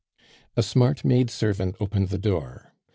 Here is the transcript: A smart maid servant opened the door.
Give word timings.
A 0.57 0.63
smart 0.63 1.05
maid 1.05 1.29
servant 1.29 1.75
opened 1.79 2.09
the 2.09 2.17
door. 2.17 2.73